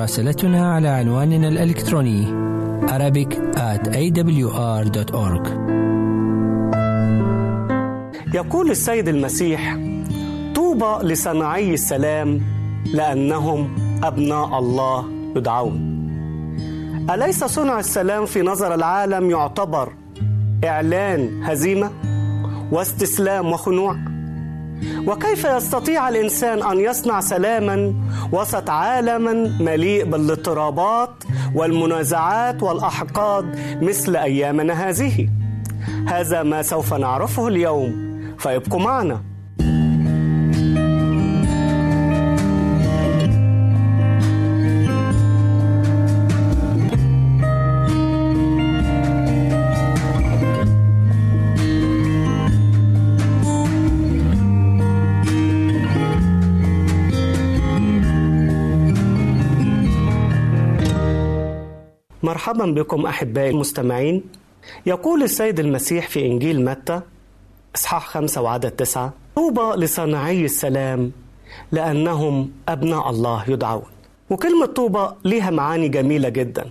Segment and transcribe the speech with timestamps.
[0.00, 2.26] مراسلتنا على عنواننا الإلكتروني
[2.88, 5.48] Arabic at awr.org
[8.34, 9.78] يقول السيد المسيح
[10.54, 12.40] طوبى لصناعي السلام
[12.94, 15.04] لأنهم أبناء الله
[15.36, 15.80] يدعون
[17.10, 19.92] أليس صنع السلام في نظر العالم يعتبر
[20.64, 21.90] إعلان هزيمة
[22.72, 23.96] واستسلام وخنوع؟
[25.06, 27.94] وكيف يستطيع الإنسان أن يصنع سلاما
[28.32, 35.28] وسط عالم مليء بالاضطرابات والمنازعات والأحقاد مثل أيامنا هذه.
[36.06, 39.29] هذا ما سوف نعرفه اليوم فابقوا معنا.
[62.22, 64.22] مرحبا بكم أحبائي المستمعين.
[64.86, 67.00] يقول السيد المسيح في إنجيل متى
[67.76, 71.12] إصحاح خمسة وعدد تسعة طوبى لصانعي السلام
[71.72, 73.90] لأنهم أبناء الله يدعون.
[74.30, 76.70] وكلمة طوبى ليها معاني جميلة جدا.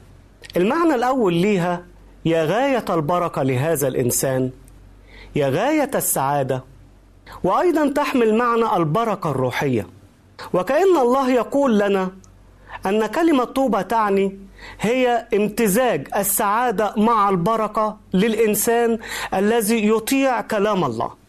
[0.58, 1.83] المعنى الأول ليها
[2.26, 4.49] يا غاية البركة لهذا الإنسان
[5.36, 6.64] يا غاية السعادة
[7.43, 9.88] وأيضا تحمل معنى البركة الروحية.
[10.54, 12.11] وكأن الله يقول لنا
[12.85, 14.39] أن كلمة طوبى تعني
[14.81, 18.99] هي امتزاج السعادة مع البركة للإنسان
[19.33, 21.19] الذي يطيع كلام الله.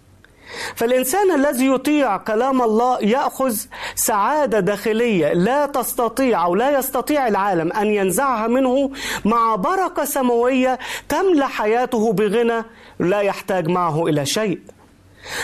[0.74, 3.56] فالإنسان الذي يطيع كلام الله يأخذ
[3.94, 8.90] سعادة داخلية لا تستطيع أو لا يستطيع العالم أن ينزعها منه
[9.24, 10.78] مع بركة سماوية
[11.08, 12.64] تملأ حياته بغنى
[12.98, 14.58] لا يحتاج معه إلى شيء.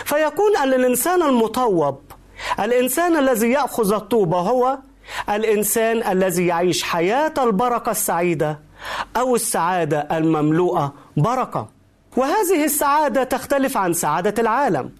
[0.05, 2.01] فيكون أن الإنسان المطوب
[2.61, 4.79] الإنسان الذي يأخذ الطوبة هو
[5.31, 8.59] الإنسان الذي يعيش حياة البركة السعيدة
[9.17, 11.69] أو السعادة المملوءة بركة.
[12.17, 14.91] وهذه السعادة تختلف عن سعادة العالم.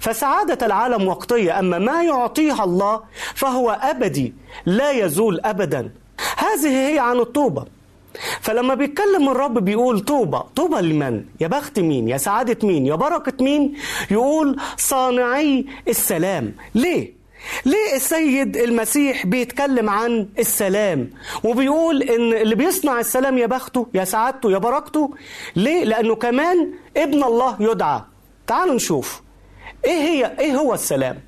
[0.00, 3.00] فسعادة العالم وقتية أما ما يعطيها الله
[3.34, 4.34] فهو أبدي
[4.66, 5.90] لا يزول ابدا.
[6.36, 7.64] هذه هي عن الطوبة.
[8.40, 13.44] فلما بيتكلم الرب بيقول طوبى طوبى لمن؟ يا بخت مين؟ يا سعادة مين؟ يا بركة
[13.44, 13.74] مين؟
[14.10, 16.54] يقول صانعي السلام.
[16.74, 17.23] ليه؟
[17.64, 21.10] ليه السيد المسيح بيتكلم عن السلام
[21.44, 25.14] وبيقول إن اللي بيصنع السلام يا بخته يا سعادته يا بركته؟
[25.56, 28.00] ليه؟ لأنه كمان ابن الله يدعى.
[28.46, 29.22] تعالوا نشوف.
[29.84, 31.20] إيه هي؟ إيه هو السلام؟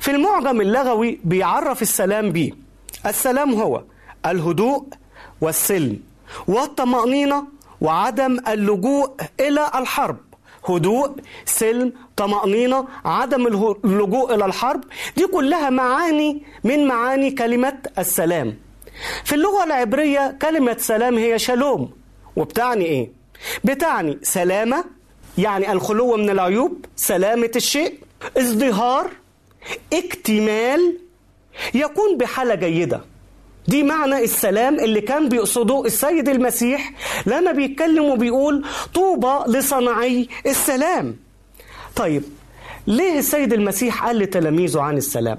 [0.00, 2.52] في المعجم اللغوي بيعرف السلام بيه.
[3.06, 3.82] السلام هو
[4.26, 4.84] الهدوء
[5.40, 5.98] والسلم
[6.48, 7.44] والطمأنينة
[7.80, 9.10] وعدم اللجوء
[9.40, 10.16] إلى الحرب.
[10.68, 13.46] هدوء سلم طمأنينة عدم
[13.84, 14.84] اللجوء إلى الحرب
[15.16, 18.56] دي كلها معاني من معاني كلمة السلام.
[19.24, 21.90] في اللغة العبرية كلمة سلام هي شالوم.
[22.36, 23.12] وبتعني إيه؟
[23.64, 24.84] بتعني سلامة
[25.38, 27.94] يعني الخلو من العيوب سلامة الشيء
[28.38, 29.10] ازدهار
[29.92, 30.98] اكتمال
[31.74, 33.00] يكون بحالة جيدة.
[33.70, 36.92] دي معنى السلام اللي كان بيقصده السيد المسيح
[37.26, 38.64] لما بيتكلم وبيقول
[38.94, 41.16] طوبى لصناعي السلام.
[41.96, 42.22] طيب
[42.86, 45.38] ليه السيد المسيح قال لتلاميذه عن السلام؟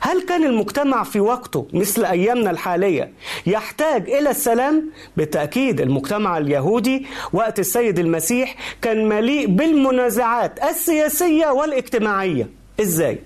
[0.00, 3.12] هل كان المجتمع في وقته مثل أيامنا الحالية
[3.46, 12.57] يحتاج إلى السلام؟ بالتأكيد المجتمع اليهودي وقت السيد المسيح كان مليء بالمنازعات السياسية والاجتماعية.
[12.80, 13.18] إزاي؟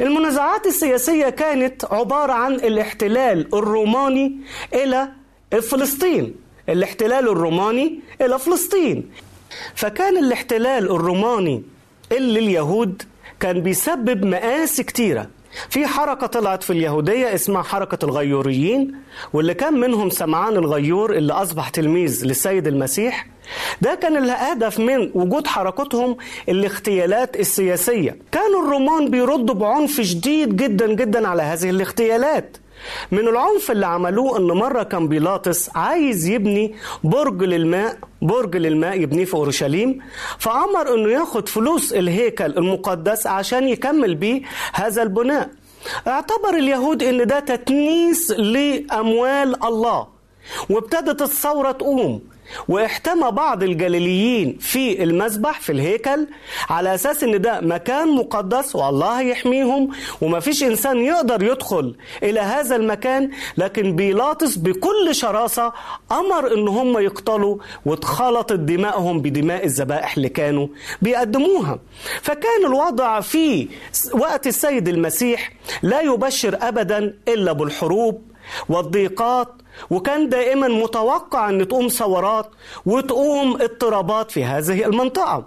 [0.00, 4.38] المنازعات السياسية كانت عبارة عن الاحتلال الروماني
[4.74, 5.08] إلى
[5.62, 6.34] فلسطين.
[6.68, 9.10] الاحتلال الروماني إلى فلسطين.
[9.74, 11.62] فكان الاحتلال الروماني
[12.12, 13.02] اللي اليهود
[13.40, 15.28] كان بيسبب مآسي كتيرة.
[15.68, 18.94] في حركة طلعت في اليهودية اسمها حركة الغيوريين
[19.32, 23.26] واللي كان منهم سمعان الغيور اللي أصبح تلميذ للسيد المسيح.
[23.80, 26.16] ده كان الهدف من وجود حركتهم
[26.48, 28.16] الاغتيالات السياسية.
[28.32, 32.56] كانوا الرومان بيردوا بعنف شديد جدا جدا على هذه الاغتيالات
[33.12, 36.74] من العنف اللي عملوه إن مرة كان بيلاطس عايز يبني
[37.04, 39.98] برج للماء برج للماء يبنيه في أورشليم
[40.38, 44.42] فأمر إنه ياخد فلوس الهيكل المقدس عشان يكمل بيه
[44.74, 45.50] هذا البناء.
[46.08, 50.06] اعتبر اليهود إن ده تتنيس لأموال الله
[50.70, 52.20] وابتدت الثورة تقوم.
[52.68, 56.26] واحتمى بعض الجليليين في المسبح في الهيكل
[56.70, 59.88] على أساس إن ده مكان مقدس والله يحميهم
[60.20, 65.72] وما فيش إنسان يقدر يدخل إلى هذا المكان لكن بيلاطس بكل شراسة
[66.12, 67.56] أمر إن هم يقتلوا
[67.86, 70.66] واتخلطت دمائهم بدماء الذبائح اللي كانوا
[71.02, 71.78] بيقدموها.
[72.22, 73.68] فكان الوضع في
[74.12, 75.52] وقت السيد المسيح
[75.82, 78.29] لا يبشر ابدا إلا بالحروب
[78.68, 79.48] والضيقات
[79.90, 82.50] وكان دائما متوقع أن تقوم ثورات
[82.86, 85.44] وتقوم اضطرابات في هذه المنطقة.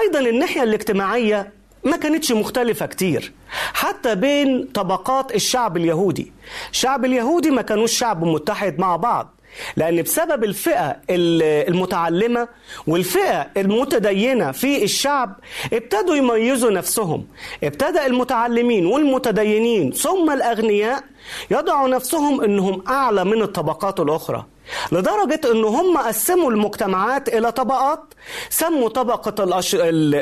[0.00, 1.52] أيضا الناحية الاجتماعية
[1.84, 3.32] ما كانتش مختلفة كتير
[3.72, 6.32] حتى بين طبقات الشعب اليهودي.
[6.70, 9.34] الشعب اليهودي ما كانوش شعب متحد مع بعض.
[9.76, 12.48] لأن بسبب الفئة المتعلمة
[12.86, 15.36] والفئة المتدينة في الشعب
[15.72, 17.26] ابتدوا يميزوا نفسهم.
[17.64, 21.04] ابتدأ المتعلمين والمتدينين ثم الأغنياء
[21.50, 24.46] يضعوا نفسهم أنهم أعلى من الطبقات الأخرى.
[24.92, 28.14] لدرجة أن هم قسموا المجتمعات إلى طبقات
[28.50, 29.34] سموا طبقة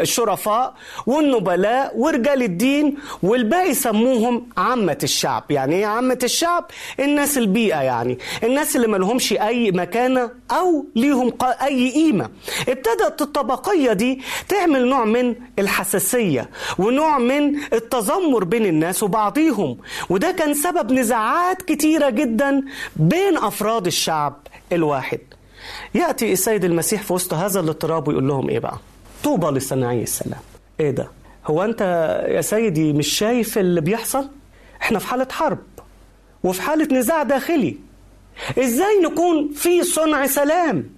[0.03, 0.75] الشرفاء
[1.07, 5.45] والنبلاء ورجال الدين والباقي سموهم عامة الشعب.
[5.51, 6.65] يعني إيه عامة الشعب؟
[7.01, 8.19] الناس البيئة يعني.
[8.45, 12.31] الناس اللي ملهمش أي مكانة أو ليهم أي قيمة.
[12.69, 19.79] ابتدت الطبقية دي تعمل نوع من الحساسية ونوع من التذمر بين الناس وبعضيهم.
[20.11, 22.63] وده كان سبب نزاعات كتيرة جدا
[22.97, 24.36] بين أفراد الشعب.
[24.73, 25.19] الواحد.
[25.95, 28.79] يأتي السيد المسيح في وسط هذا الاضطراب ويقول لهم إيه بقى؟
[29.25, 30.41] طوبى لصناعي السلام.
[30.81, 31.09] إيه ده؟
[31.47, 31.81] هو أنت
[32.29, 34.29] يا سيدي مش شايف اللي بيحصل؟
[34.83, 35.59] إحنا في حالة حرب
[36.45, 37.77] وفي حالة نزاع داخلي.
[38.59, 40.91] إزاي نكون في صنع سلام؟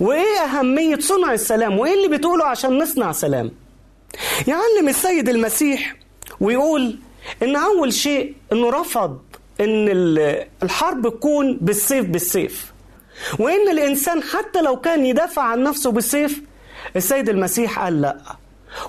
[0.00, 3.50] وإيه أهمية صنع السلام؟ وإيه اللي بتقوله عشان نصنع سلام؟
[4.48, 5.96] يعلم السيد المسيح
[6.40, 6.98] ويقول
[7.42, 9.18] إن أول شيء إنه رفض
[9.60, 9.88] إن
[10.62, 12.72] الحرب تكون بالسيف بالسيف.
[13.38, 16.42] وإن الإنسان حتى لو كان يدافع عن نفسه بالسيف
[16.96, 18.16] السيد المسيح قال لا.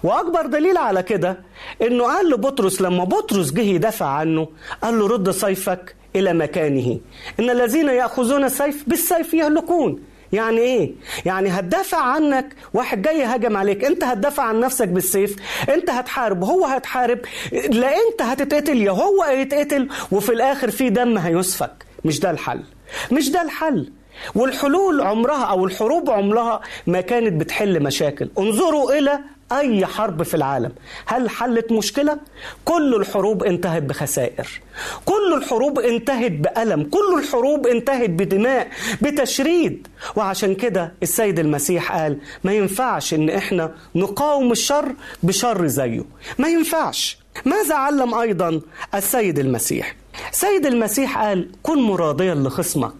[0.03, 1.39] وأكبر دليل على كده
[1.81, 4.47] إنه قال لبطرس لما بطرس جه يدافع عنه
[4.83, 6.99] قال له رد سيفك إلى مكانه.
[7.39, 10.03] إن الذين يأخذون السيف بالسيف يهلكون.
[10.33, 10.91] يعني إيه؟
[11.25, 15.35] يعني هتدافع عنك واحد جاي هاجم عليك، أنت هتدافع عن نفسك بالسيف،
[15.69, 17.19] أنت هتحارب هو هتحارب،
[17.51, 22.63] لا أنت هتتقتل يا هو هيتقتل وفي الآخر في دم هيسفك، مش ده الحل.
[23.11, 23.91] مش ده الحل.
[24.35, 29.19] والحلول عمرها أو الحروب عمرها ما كانت بتحل مشاكل، انظروا إلى
[29.51, 30.71] أي حرب في العالم.
[31.05, 32.19] هل حلت مشكلة؟
[32.65, 34.61] كل الحروب انتهت بخسائر.
[35.05, 36.83] كل الحروب انتهت بألم.
[36.83, 38.67] كل الحروب انتهت بدماء
[39.01, 39.87] بتشريد.
[40.15, 46.05] وعشان كده السيد المسيح قال ما ينفعش إن إحنا نقاوم الشر بشر زيه.
[46.39, 47.17] ما ينفعش.
[47.45, 48.61] ماذا علم أيضا
[48.95, 49.95] السيد المسيح؟
[50.31, 52.93] سيد المسيح قال كن مراضيا لخصمك.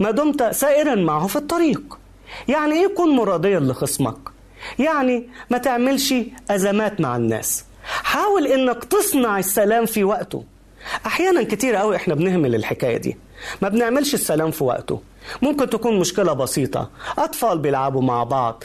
[0.00, 1.98] ما دمت سائرا معه في الطريق.
[2.48, 4.33] يعني إيه كن مراضيا لخصمك؟
[4.78, 6.14] يعني ما تعملش
[6.50, 7.64] أزمات مع الناس.
[7.84, 10.44] حاول إنك تصنع السلام في وقته.
[11.06, 13.16] أحيانا كتير قوي إحنا بنهمل الحكاية دي.
[13.62, 15.00] ما بنعملش السلام في وقته.
[15.42, 16.90] ممكن تكون مشكلة بسيطة.
[17.18, 18.64] أطفال بيلعبوا مع بعض.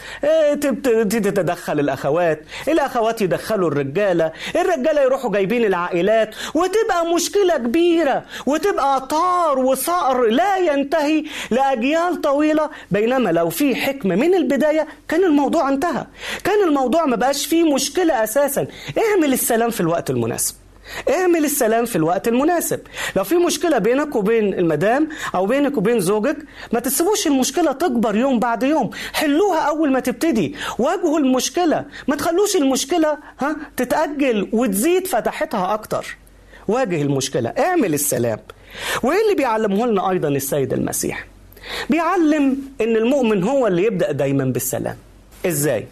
[0.61, 2.45] تتدخل الأخوات.
[2.67, 4.31] الأخوات يدخلوا الرجالة.
[4.55, 6.35] الرجالة يروحوا جايبين العائلات.
[6.53, 8.23] وتبقى مشكلة كبيرة.
[8.45, 12.69] وتبقى طار وصقر لا ينتهي لأجيال طويلة.
[12.91, 16.05] بينما لو في حكمة من البداية كان الموضوع انتهى.
[16.43, 18.67] كان الموضوع ما بقاش فيه مشكلة أساسا.
[18.97, 20.55] اعمل السلام في الوقت المناسب.
[21.09, 22.79] اعمل السلام في الوقت المناسب.
[23.15, 26.37] لو في مشكلة بينك وبين المدام أو بينك وبين زوجك
[26.73, 28.89] ما تسيبوش المشكلة تكبر يوم بعد يوم.
[29.13, 30.55] حلوها أول ما تبتدي.
[30.79, 31.85] واجهوا المشكلة.
[32.07, 36.17] ما تخلوش المشكلة ها تتأجل وتزيد فتحتها أكتر.
[36.67, 37.49] واجه المشكلة.
[37.49, 38.39] اعمل السلام.
[39.03, 41.25] وإيه اللي بيعلمه لنا أيضا السيد المسيح؟
[41.89, 44.95] بيعلم إن المؤمن هو اللي يبدأ دايما بالسلام.
[45.45, 45.87] إزاي؟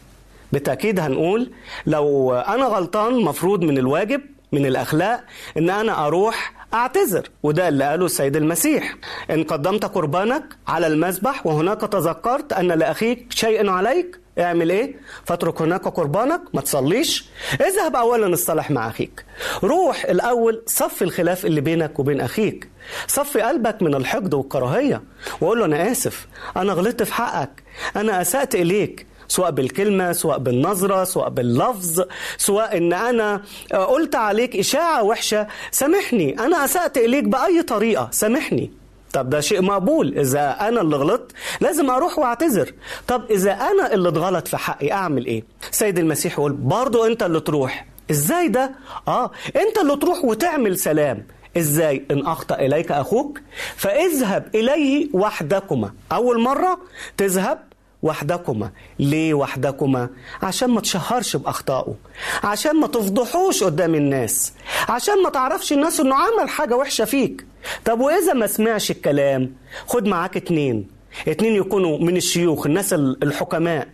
[0.51, 1.51] بالتأكيد هنقول
[1.85, 5.23] لو أنا غلطان مفروض من الواجب من الأخلاق
[5.57, 8.95] إن أنا أروح أعتذر وده اللي قاله السيد المسيح.
[9.31, 15.87] إن قدمت قربانك على المذبح وهناك تذكرت أن لأخيك شيء عليك اعمل إيه؟ فاترك هناك
[15.87, 17.25] قربانك ما تصليش.
[17.61, 19.25] اذهب اولا اصطلح مع أخيك.
[19.63, 22.69] روح الأول صف الخلاف اللي بينك وبين أخيك.
[23.07, 25.03] صفي قلبك من الحقد والكراهية.
[25.41, 26.27] وقول له أنا آسف
[26.57, 27.63] أنا غلطت في حقك
[27.95, 29.07] أنا أسأت إليك.
[29.27, 32.03] سواء بالكلمة سواء بالنظرة سواء باللفظ
[32.37, 33.41] سواء إن أنا
[33.73, 36.39] قلت عليك إشاعة وحشة سامحني.
[36.39, 38.71] أنا أسأت إليك بأي طريقة سامحني.
[39.13, 40.19] طب ده شيء مقبول.
[40.19, 41.31] إذا أنا اللي غلطت
[41.61, 42.73] لازم أروح وأعتذر.
[43.07, 47.39] طب إذا أنا اللي اتغلط في حقي أعمل إيه؟ سيد المسيح يقول برضو أنت اللي
[47.39, 47.85] تروح.
[48.11, 48.71] إزاي ده؟
[49.07, 51.27] آه أنت اللي تروح وتعمل سلام.
[51.57, 53.39] إزاي؟ إن أخطأ إليك أخوك
[53.75, 55.91] فاذهب إليه وحدكما.
[56.11, 56.79] أول مرة
[57.17, 57.59] تذهب
[58.03, 58.71] وحدكما.
[58.99, 60.09] ليه وحدكما؟
[60.43, 61.95] عشان ما تشهرش بأخطائه.
[62.43, 64.53] عشان ما تفضحوش قدام الناس.
[64.89, 67.45] عشان ما تعرفش الناس إنه عمل حاجة وحشة فيك.
[67.85, 69.53] طب وإذا ما سمعش الكلام؟
[69.87, 70.87] خد معاك اتنين.
[71.27, 73.87] اتنين يكونوا من الشيوخ الناس الحكماء.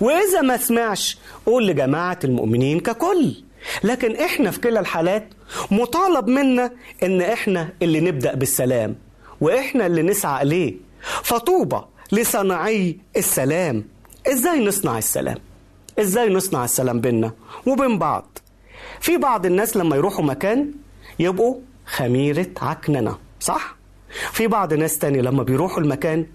[0.00, 3.34] وإذا ما سمعش قول لجماعة المؤمنين ككل.
[3.84, 5.28] لكن إحنا في كلا الحالات
[5.70, 6.70] مطالب منا
[7.02, 8.96] إن إحنا اللي نبدأ بالسلام.
[9.40, 10.74] وإحنا اللي نسعى إليه.
[11.22, 11.80] فطوبى
[12.12, 13.84] لصناعي السلام.
[14.32, 15.36] إزاي نصنع السلام؟
[15.98, 17.32] إزاي نصنع السلام بينا
[17.66, 18.38] وبين بعض؟
[19.00, 20.72] في بعض الناس لما يروحوا مكان
[21.18, 23.76] يبقوا خميرة عكننة صح؟
[24.32, 26.26] في بعض ناس تاني لما بيروحوا المكان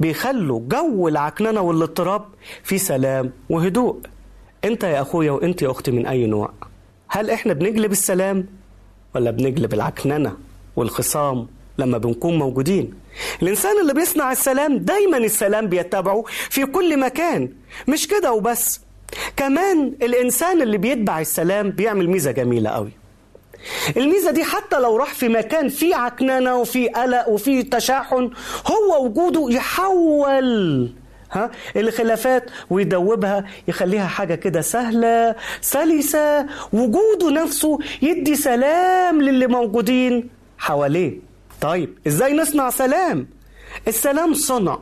[0.00, 2.24] بيخلوا جو العكننة والاضطراب
[2.62, 4.00] في سلام وهدوء.
[4.64, 6.52] انت يا أخويا وانت يا أختي من أي نوع؟
[7.08, 8.46] هل إحنا بنجلب السلام
[9.14, 10.36] ولا بنجلب العكننة
[10.76, 11.46] والخصام؟
[11.78, 12.94] لما بنكون موجودين.
[13.42, 17.48] الإنسان اللي بيصنع السلام دايما السلام بيتبعه في كل مكان.
[17.88, 18.80] مش كده وبس.
[19.36, 22.90] كمان الإنسان اللي بيتبع السلام بيعمل ميزة جميلة قوي.
[23.96, 28.30] الميزة دي حتى لو راح في مكان فيه عكننة وفيه قلق وفيه تشاحن
[28.66, 30.92] هو وجوده يحول
[31.32, 36.46] ها الخلافات ويدوبها يخليها حاجة كده سهلة سلسة.
[36.72, 40.28] وجوده نفسه يدي سلام للي موجودين
[40.58, 41.33] حواليه.
[41.60, 43.26] طيب إزاي نصنع سلام؟
[43.88, 44.78] السلام صنع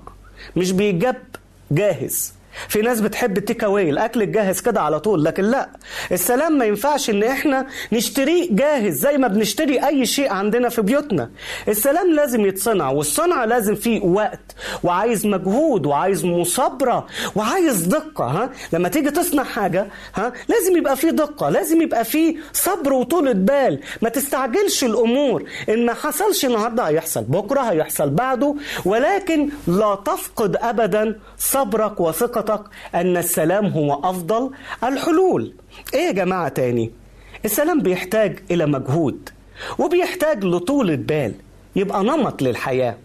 [0.57, 1.23] مش بيجاب
[1.71, 2.33] جاهز.
[2.69, 5.69] في ناس بتحب التيك أواي الأكل الجاهز كده على طول لكن لأ.
[6.13, 11.31] السلام ما ينفعش إن إحنا نشتريه جاهز زي ما بنشتري أي شيء عندنا في بيوتنا.
[11.69, 14.41] السلام لازم يتصنع والصنع لازم فيه وقت
[14.83, 21.11] وعايز مجهود وعايز مصابرة وعايز دقة ها؟ لما تيجي تصنع حاجة ها؟ لازم يبقى فيه
[21.11, 23.81] دقة لازم يبقى فيه صبر وطولة بال.
[24.03, 25.45] ما تستعجلش الأمور.
[25.69, 28.55] إن ما حصلش النهارده هيحصل بكرة هيحصل بعده.
[28.85, 34.51] ولكن لا تفقد ابدا صبرك وثقتك ثقتك أن السلام هو أفضل
[34.85, 35.55] الحلول.
[35.95, 36.91] إيه يا جماعة تاني؟
[37.45, 39.29] السلام بيحتاج إلى مجهود
[39.79, 41.35] وبيحتاج لطولة بال
[41.77, 42.97] يبقى نمط للحياة.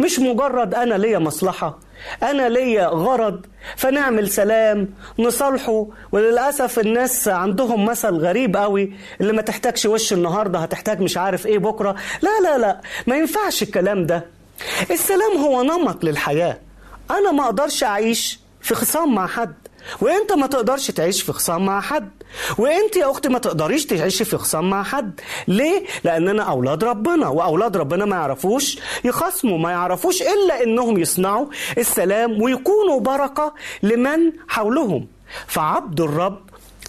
[0.00, 1.78] مش مجرد أنا ليا مصلحة
[2.22, 3.46] أنا ليا غرض
[3.76, 11.00] فنعمل سلام نصالحه وللأسف الناس عندهم مثل غريب قوي اللي ما تحتاجش وش النهاردة هتحتاج
[11.00, 11.96] مش عارف إيه بكرة.
[12.22, 14.24] لا لا لا ما ينفعش الكلام ده.
[14.90, 16.58] السلام هو نمط للحياة.
[17.10, 19.54] أنا ما أقدرش أعيش في خصام مع حد.
[20.00, 22.10] وانت ما تقدرش تعيش في خصام مع حد.
[22.58, 25.20] وانت يا أختي ما تقدريش تعيشي في خصام مع حد.
[25.48, 31.46] ليه؟ لأننا أولاد ربنا وأولاد ربنا ما يعرفوش يخصموا ما يعرفوش إلا إنهم يصنعوا
[31.78, 35.06] السلام ويكونوا بركة لمن حولهم.
[35.46, 36.40] فعبد الرب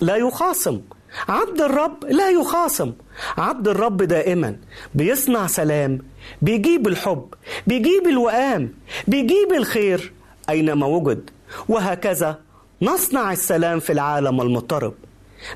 [0.02, 0.82] لا يخاصم.
[1.30, 2.94] عبد الرب لا يخاصم.
[3.38, 4.56] عبد الرب دائما
[4.96, 6.00] بيصنع سلام
[6.42, 7.34] بيجيب الحب
[7.68, 8.74] بيجيب الوئام
[9.08, 10.14] بيجيب الخير
[10.50, 11.30] أينما وجد.
[11.70, 12.40] وهكذا
[12.82, 14.94] نصنع السلام في العالم المضطرب.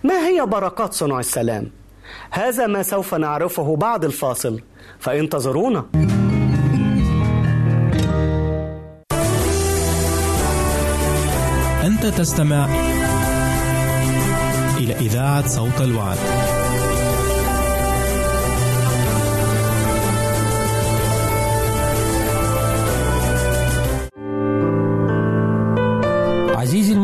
[0.03, 1.71] ما هي بركات صنع السلام؟
[2.31, 4.61] هذا ما سوف نعرفه بعد الفاصل
[4.99, 5.85] فانتظرونا
[11.83, 12.65] أنت تستمع
[14.77, 16.17] إلى إذاعة صوت الوعد.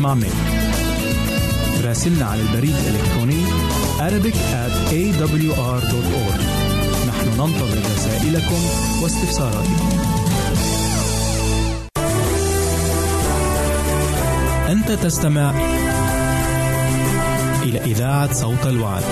[0.00, 0.32] نسمع منك
[1.84, 3.44] راسلنا على البريد الإلكتروني
[3.98, 6.40] Arabic at awr.org
[7.08, 8.60] نحن ننتظر رسائلكم
[9.02, 9.88] واستفساراتكم.
[14.68, 15.50] أنت تستمع
[17.62, 19.02] إلى إذاعة صوت الوعد.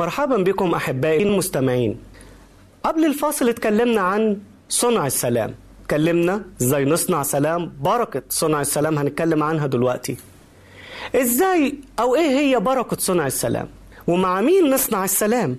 [0.00, 1.98] مرحبا بكم أحبائي المستمعين.
[2.84, 5.54] قبل الفاصل اتكلمنا عن صنع السلام.
[5.82, 10.16] اتكلمنا إزاي نصنع سلام بركة صنع السلام هنتكلم عنها دلوقتي.
[11.14, 13.68] إزاي أو إيه هي بركة صنع السلام؟
[14.06, 15.56] ومع مين نصنع السلام؟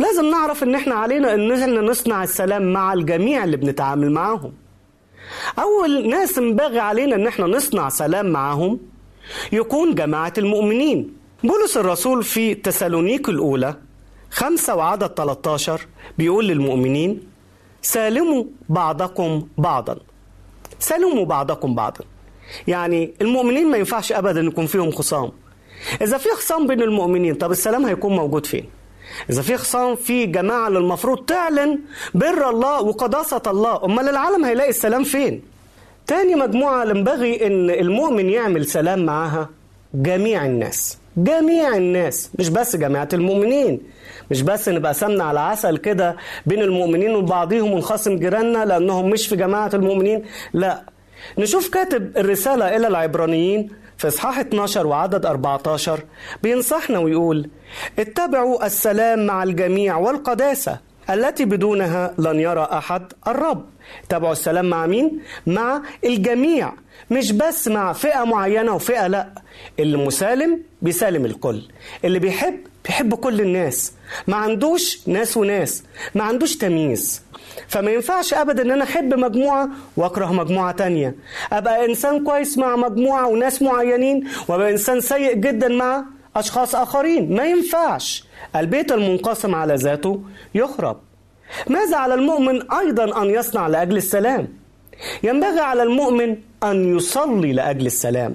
[0.00, 4.52] لازم نعرف إن إحنا علينا إن إحنا نصنع السلام مع الجميع اللي بنتعامل معاهم.
[5.58, 8.80] أول ناس ينبغي علينا إن إحنا نصنع سلام معاهم
[9.52, 11.19] يكون جماعة المؤمنين.
[11.44, 13.74] بولس الرسول في تسالونيك الأولى
[14.30, 15.80] خمسة وعدد 13
[16.18, 17.20] بيقول للمؤمنين
[17.82, 19.96] سالموا بعضكم بعضا.
[20.78, 22.04] سالموا بعضكم بعضا.
[22.66, 25.32] يعني المؤمنين ما ينفعش أبدا يكون فيهم خصام.
[26.02, 28.64] إذا في خصام بين المؤمنين طب السلام هيكون موجود فين؟
[29.30, 31.78] إذا في خصام في جماعة اللي المفروض تعلن
[32.14, 35.42] بر الله وقداسة الله أمال العالم هيلاقي السلام فين؟
[36.06, 39.48] تاني مجموعة ينبغي إن المؤمن يعمل سلام معاها
[39.94, 40.98] جميع الناس.
[41.16, 43.80] جميع الناس مش بس جماعة المؤمنين.
[44.30, 49.36] مش بس نبقى سمنة على عسل كده بين المؤمنين وبعضهم ونخاصم جيراننا لأنهم مش في
[49.36, 50.82] جماعة المؤمنين لا.
[51.38, 53.68] نشوف كاتب الرسالة إلى العبرانيين
[53.98, 56.00] في إصحاح 12 وعدد 14
[56.42, 57.50] بينصحنا ويقول
[57.98, 60.78] اتبعوا السلام مع الجميع والقداسة
[61.10, 63.64] التي بدونها لن يرى أحد الرب.
[64.08, 66.72] تابعوا السلام مع مين؟ مع الجميع.
[67.10, 69.28] مش بس مع فئة معينة وفئة لا.
[69.78, 71.62] اللي مسالم بيسالم الكل.
[72.04, 73.92] اللي بيحب بيحب كل الناس.
[74.28, 75.82] ما عندوش ناس وناس.
[76.14, 77.22] ما عندوش تمييز.
[77.68, 81.14] فما ينفعش ابدا إن أنا أحب مجموعة وأكره مجموعة تانية.
[81.52, 86.04] أبقى إنسان كويس مع مجموعة وناس معينين وأبقى إنسان سيء جدا مع
[86.36, 87.36] أشخاص آخرين.
[87.36, 88.24] ما ينفعش.
[88.56, 90.22] البيت المنقسم على ذاته
[90.54, 91.00] يخرب.
[91.68, 94.48] ماذا على المؤمن أيضا أن يصنع لأجل السلام؟
[95.22, 98.34] ينبغي على المؤمن أن يصلي لأجل السلام.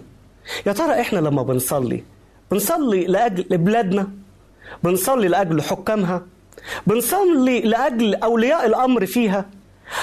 [0.65, 2.04] يا ترى إحنا لما بنصلي
[2.51, 4.08] بنصلي لأجل بلادنا
[4.84, 6.25] بنصلي لأجل حكامها؟
[6.88, 9.45] بنصلي لأجل أولياء الأمر فيها؟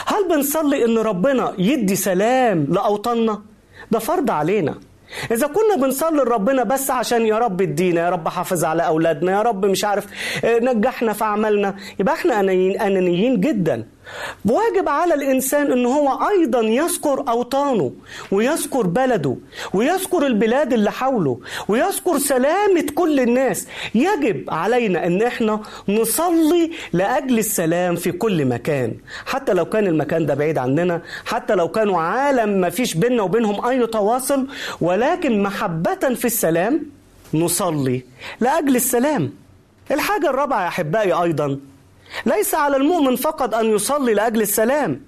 [0.06, 3.42] هل بنصلي إن ربنا يدي سلام لأوطاننا؟
[3.90, 4.74] ده فرض علينا.
[5.30, 9.42] إذا كنا بنصلي لربنا بس عشان يا رب ادينا يا رب حافظ على أولادنا يا
[9.42, 10.06] رب مش عارف
[10.44, 13.84] نجحنا في أعمالنا يبقى إحنا أنانيين جدا.
[14.44, 17.92] واجب على الإنسان أن هو أيضا يذكر أوطانه
[18.32, 19.36] ويذكر بلده
[19.74, 23.66] ويذكر البلاد اللي حوله ويذكر سلامة كل الناس.
[23.94, 28.92] يجب علينا أن إحنا نصلي لأجل السلام في كل مكان.
[29.26, 33.64] حتى لو كان المكان ده بعيد عننا حتى لو كانوا عالم ما فيش بيننا وبينهم
[33.66, 34.46] أي تواصل
[34.80, 36.86] ولكن محبة في السلام
[37.34, 38.02] نصلي
[38.40, 39.32] لأجل السلام.
[39.90, 41.58] الحاجة الرابعة يا أحبائي أيضا
[42.26, 45.00] ليس على المؤمن فقط أن يصلي لأجل السلام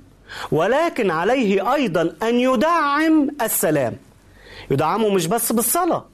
[0.53, 3.97] ولكن عليه أيضا أن يدعم السلام.
[4.71, 6.07] يدعمه مش بس بالصلاة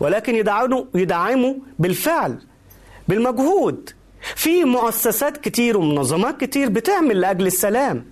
[0.00, 2.38] ولكن يدعمه يدعمه بالفعل
[3.08, 3.90] بالمجهود.
[4.36, 8.04] في مؤسسات كتير ومنظمات كتير بتعمل لأجل السلام.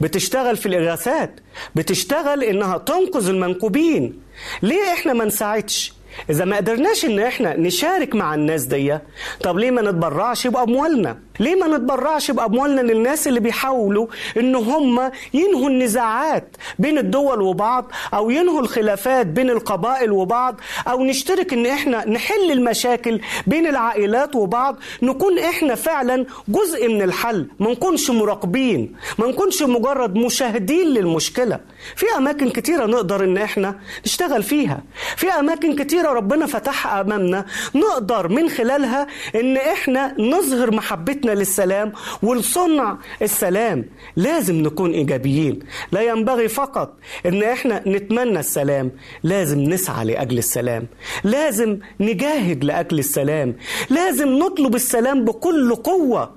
[0.00, 1.40] بتشتغل في الإغاثات
[1.74, 4.20] بتشتغل إنها تنقذ المنكوبين.
[4.62, 5.92] ليه إحنا ما نساعدش؟
[6.30, 8.98] إذا ما قدرناش إن إحنا نشارك مع الناس دي
[9.42, 15.68] طب ليه ما نتبرعش بأموالنا؟ ليه ما نتبرعش بأموالنا للناس اللي بيحاولوا إن هم ينهوا
[15.68, 22.50] النزاعات بين الدول وبعض أو ينهوا الخلافات بين القبائل وبعض أو نشترك إن إحنا نحل
[22.50, 27.46] المشاكل بين العائلات وبعض نكون إحنا فعلا جزء من الحل.
[27.60, 31.60] ما نكونش مراقبين ما نكونش مجرد مشاهدين للمشكلة.
[31.96, 34.80] في أماكن كتيرة نقدر إن إحنا نشتغل فيها.
[35.16, 42.98] في أماكن كتيرة ربنا فتحها أمامنا نقدر من خلالها إن إحنا نظهر محبتنا للسلام ولصنع
[43.22, 43.84] السلام
[44.16, 45.58] لازم نكون إيجابيين.
[45.92, 46.94] لا ينبغي فقط
[47.26, 48.90] إن إحنا نتمنى السلام
[49.22, 50.86] لازم نسعى لأجل السلام.
[51.24, 53.54] لازم نجاهد لأجل السلام.
[53.90, 56.30] لازم نطلب السلام بكل قوة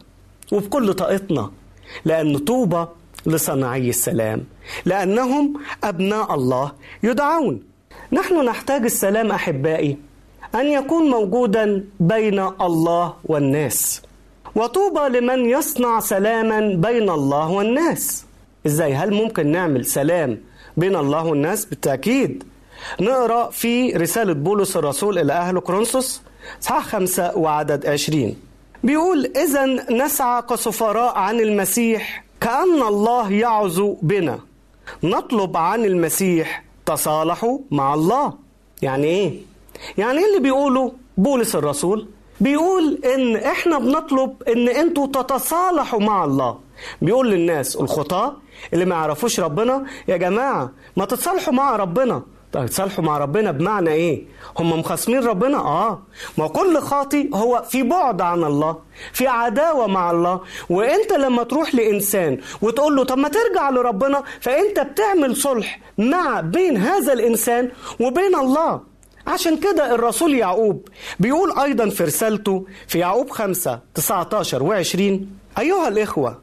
[0.52, 1.52] وبكل طاقتنا
[2.06, 2.86] لأن طوبى
[3.26, 4.44] لصناعي السلام
[4.86, 5.54] لأنهم
[5.84, 6.72] أبناء الله
[7.04, 7.64] يدعون.
[8.12, 9.98] نحن نحتاج السلام أحبائي
[10.56, 14.02] أن يكون موجودا بين الله والناس.
[14.56, 18.26] وطوبى لمن يصنع سلاما بين الله والناس.
[18.66, 20.40] إزاي؟ هل ممكن نعمل سلام
[20.78, 22.44] بين الله والناس؟ بالتأكيد.
[23.02, 26.22] نقرأ في رسالة بولس الرسول إلى أهل كورنثوس
[26.62, 28.36] إصحاح خمسة وعدد عشرين.
[28.84, 34.40] بيقول إذا نسعى كسفراء عن المسيح كأن الله يعزو بنا.
[35.04, 38.34] نطلب عن المسيح تصالحوا مع الله.
[38.82, 39.40] يعني إيه؟
[39.98, 42.08] يعني إيه اللي بيقوله بولس الرسول؟
[42.42, 46.60] بيقول إن إحنا بنطلب إن أنتوا تتصالحوا مع الله.
[47.02, 48.36] بيقول للناس الخطاة
[48.74, 52.22] اللي ما يعرفوش ربنا يا جماعة ما تتصالحوا مع ربنا.
[52.54, 54.24] طيب تصالحوا مع ربنا بمعنى إيه؟
[54.60, 56.02] هم مخاصمين ربنا؟ آه.
[56.38, 58.78] ما كل خاطي هو في بعد عن الله
[59.14, 60.40] في عداوة مع الله.
[60.70, 64.24] وإنت لما تروح لإنسان وتقول له طب ما ترجع لربنا.
[64.42, 68.82] فإنت بتعمل صلح مع بين هذا الإنسان وبين الله.
[69.28, 70.88] عشان كده الرسول يعقوب
[71.20, 75.00] بيقول أيضا في رسالته في يعقوب 5 19 و20
[75.60, 76.40] أيها الإخوة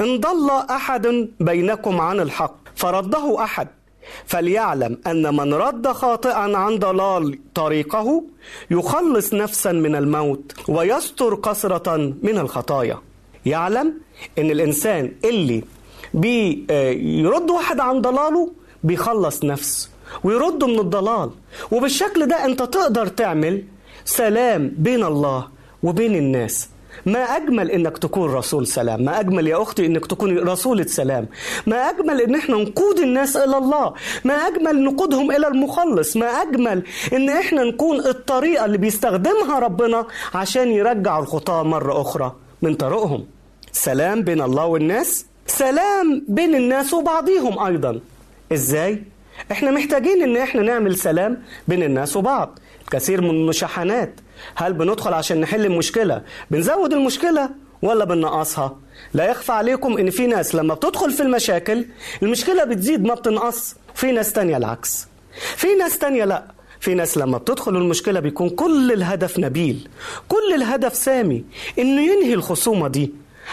[0.00, 3.68] إن ضل أحد بينكم عن الحق فرده أحد
[4.26, 8.22] فليعلم أن من رد خاطئا عن ضلال طريقه
[8.70, 12.98] يخلص نفسا من الموت ويستر كثرة من الخطايا.
[13.46, 13.94] يعلم
[14.38, 15.62] إن الإنسان اللي
[16.14, 18.52] بيرد واحد عن ضلاله
[18.84, 19.88] بيخلص نفسه
[20.24, 21.30] ويرده من الضلال.
[21.70, 23.64] وبالشكل ده انت تقدر تعمل
[24.04, 25.48] سلام بين الله
[25.82, 26.68] وبين الناس.
[27.06, 29.04] ما أجمل إنك تكون رسول سلام.
[29.04, 31.28] ما أجمل يا أختي إنك تكون رسولة سلام
[31.66, 33.94] ما أجمل إن إحنا نقود الناس إلى الله.
[34.24, 36.16] ما أجمل نقودهم إلى المخلص.
[36.16, 42.74] ما أجمل إن إحنا نكون الطريقة اللي بيستخدمها ربنا عشان يرجع الخطاة مرة أخرى من
[42.74, 43.26] طريقهم.
[43.72, 45.26] سلام بين الله والناس.
[45.46, 48.00] سلام بين الناس وبعضهم أيضا.
[48.52, 49.02] إزاي؟
[49.52, 52.58] إحنا محتاجين إن إحنا نعمل سلام بين الناس وبعض
[52.90, 54.14] كثير من المشاحنات.
[54.54, 57.50] هل بندخل عشان نحل المشكلة؟ بنزود المشكلة
[57.82, 58.76] ولا بننقصها
[59.14, 61.84] لا يخفى عليكم إن في ناس لما بتدخل في المشاكل
[62.22, 65.06] المشكلة بتزيد ما بتنقص في ناس تانية العكس.
[65.56, 66.44] في ناس تانية لأ.
[66.80, 69.88] في ناس لما بتدخل المشكلة بيكون كل الهدف نبيل
[70.28, 71.44] كل الهدف سامي
[71.78, 73.12] إنه ينهي الخصومة دي.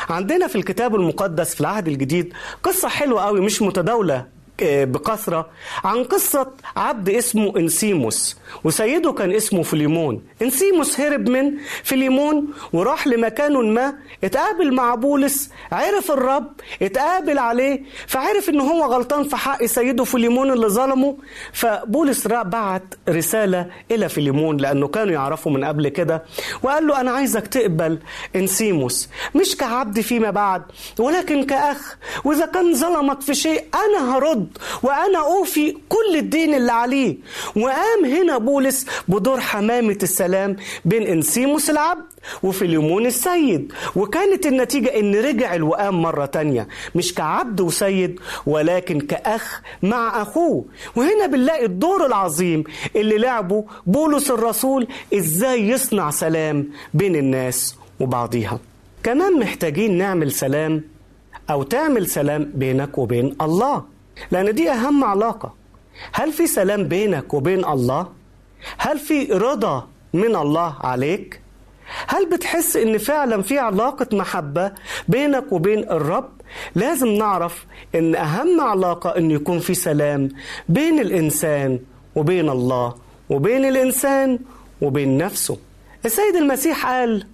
[0.10, 4.37] عندنا في الكتاب المقدس في العهد الجديد قصة حلوة قوي مش متداولة.
[4.62, 5.50] بكثرة
[5.84, 11.52] عن قصة عبد اسمه إنسيموس وسيده كان اسمه فيليمون إنسيموس هرب من
[11.84, 13.94] فيليمون وراح لمكان ما
[14.24, 16.48] اتقابل مع بولس عرف الرب
[16.82, 21.18] اتقابل عليه فعرف إن هو غلطان في حق سيده فيليمون اللي ظلمه.
[21.54, 26.24] فبولس بعت رسالة إلى فيليمون لأنه كانوا يعرفوا من قبل كده
[26.64, 28.00] وقال له أنا عايزك تقبل
[28.36, 30.62] إنسيموس مش كعبد فيما بعد
[31.00, 34.47] ولكن كأخ وإذا كان ظلمك في شيء أنا هرد.
[34.84, 37.18] وأنا أوفي كل الدين اللي عليه.
[37.56, 40.56] وقام هنا بولس بدور حمامة السلام
[40.86, 42.04] بين إنسيموس العبد
[42.44, 43.74] وفيليمون السيد.
[43.96, 50.66] وكانت النتيجة إن رجع الوئام مرة تانية مش كعبد وسيد ولكن كأخ مع أخوه.
[50.96, 52.64] وهنا بنلاقي الدور العظيم
[52.96, 58.60] اللي لعبه بولس الرسول إزاي يصنع سلام بين الناس وبعضيها.
[59.04, 60.84] كمان محتاجين نعمل سلام
[61.50, 63.97] أو تعمل سلام بينك وبين الله.
[64.32, 65.54] لأن دي أهم علاقة
[66.14, 68.08] هل في سلام بينك وبين الله؟
[68.78, 71.42] هل في رضا من الله عليك؟
[72.08, 74.72] هل بتحس إن فعلا في علاقة محبة
[75.08, 76.30] بينك وبين الرب؟
[76.76, 80.30] لازم نعرف إن أهم علاقة إن يكون في سلام
[80.70, 81.80] بين الإنسان
[82.16, 82.96] وبين الله
[83.30, 84.40] وبين الإنسان
[84.82, 85.58] وبين نفسه
[86.06, 87.28] السيد المسيح قال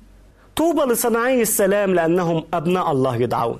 [0.55, 3.59] طوبى لصناعي السلام لأنهم أبناء الله يدعون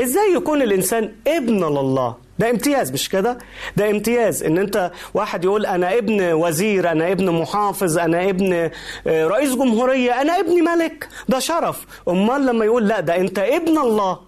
[0.00, 3.38] إزاي يكون الإنسان ابن لله ده امتياز مش كده؟
[3.76, 8.70] ده امتياز إن أنت واحد يقول أنا ابن وزير أنا ابن محافظ أنا ابن
[9.06, 11.08] رئيس جمهورية أنا ابن ملك.
[11.28, 11.86] ده شرف.
[12.08, 14.18] أمال لما يقول لا ده أنت ابن الله.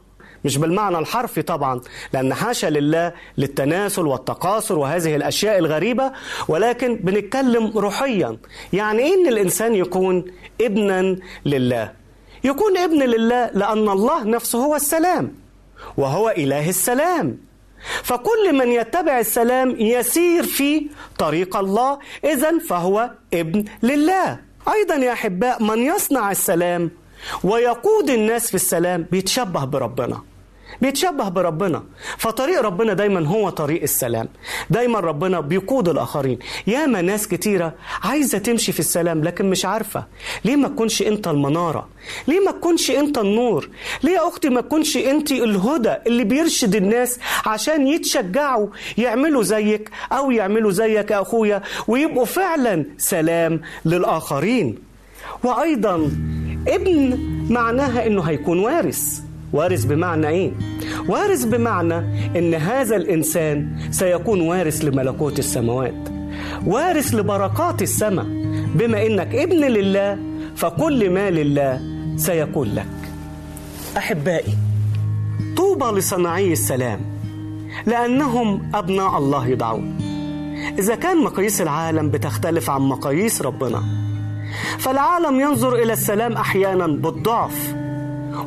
[0.44, 1.80] مش بالمعنى الحرفي طبعا
[2.12, 6.12] لأن حاشا لله للتناسل والتقاصر وهذه الأشياء الغريبة.
[6.48, 8.36] ولكن بنتكلم روحيا.
[8.72, 10.24] يعني إيه إن الإنسان يكون
[10.60, 11.92] ابنا لله؟
[12.44, 15.34] يكون ابن لله لأن الله نفسه هو السلام
[15.96, 17.45] وهو إله السلام.
[18.02, 24.38] فكل من يتبع السلام يسير في طريق الله اذا فهو ابن لله.
[24.68, 26.90] أيضا يا أحباء من يصنع السلام
[27.44, 30.22] ويقود الناس في السلام بيتشبه بربنا.
[30.80, 31.82] بيتشبه بربنا.
[32.18, 34.28] فطريق ربنا دايما هو طريق السلام.
[34.70, 36.38] دايما ربنا بيقود الآخرين.
[36.66, 40.04] ياما ناس كتيرة عايزة تمشي في السلام لكن مش عارفة.
[40.44, 41.88] ليه ما تكونش أنت المنارة؟
[42.28, 43.68] ليه ما تكونش أنت النور؟
[44.02, 50.30] ليه يا أختي ما تكونش أنت الهدى اللي بيرشد الناس عشان يتشجعوا يعملوا زيك أو
[50.30, 54.78] يعملوا زيك يا أخويا ويبقوا فعلا سلام للآخرين؟
[55.44, 56.10] وأيضا
[56.68, 57.18] ابن
[57.50, 59.20] معناها إنه هيكون وارث.
[59.52, 60.52] وارث بمعنى إيه؟
[61.08, 61.94] وارث بمعنى
[62.38, 66.08] إن هذا الإنسان سيكون وارث لملكوت السماوات.
[66.66, 68.26] وارث لبركات السماء.
[68.74, 70.18] بما إنك ابن لله
[70.56, 71.80] فكل ما لله
[72.16, 72.86] سيكون لك.
[73.96, 74.54] أحبائي
[75.56, 77.00] طوبى لصناعي السلام
[77.86, 79.96] لأنهم أبناء الله يدعون.
[80.78, 83.82] إذا كان مقاييس العالم بتختلف عن مقاييس ربنا
[84.78, 87.74] فالعالم ينظر إلى السلام أحيانا بالضعف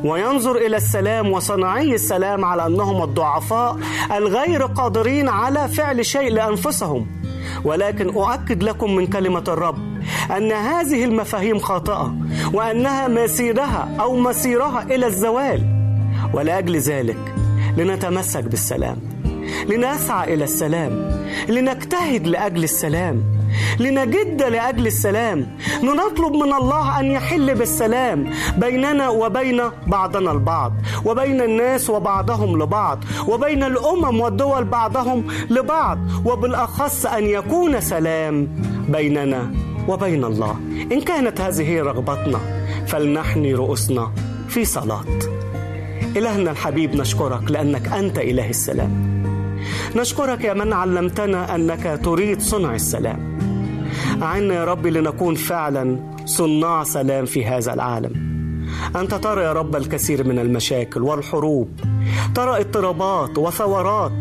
[0.04, 3.78] وينظر إلى السلام وصناعي السلام على أنهم الضعفاء
[4.12, 7.06] الغير قادرين على فعل شيء لأنفسهم.
[7.64, 9.78] ولكن أؤكد لكم من كلمة الرب
[10.36, 12.14] أن هذه المفاهيم خاطئة
[12.52, 15.62] وأنها مسيرها أو مسيرها إلى الزوال.
[16.34, 17.34] ولأجل ذلك
[17.76, 18.96] لنتمسك بالسلام
[19.68, 23.39] لنسعى إلى السلام لنجتهد لأجل السلام.
[23.78, 25.46] لنجد لأجل السلام.
[25.82, 30.72] لنطلب من الله أن يحل بالسلام بيننا وبين بعضنا البعض
[31.04, 38.48] وبين الناس وبعضهم لبعض وبين الأمم والدول بعضهم لبعض وبالأخص أن يكون سلام
[38.88, 39.50] بيننا
[39.88, 40.56] وبين الله.
[40.92, 42.40] إن كانت هذه رغبتنا
[42.86, 44.12] فلنحني رؤوسنا
[44.48, 45.04] في صلاة.
[46.16, 49.10] إلهنا الحبيب نشكرك لأنك أنت إله السلام.
[49.96, 53.29] نشكرك يا من علمتنا أنك تريد صنع السلام.
[54.22, 58.30] أعنا يا رب لنكون فعلا صناع سلام في هذا العالم.
[58.96, 61.68] أنت ترى يا رب الكثير من المشاكل والحروب
[62.34, 64.12] ترى اضطرابات وثورات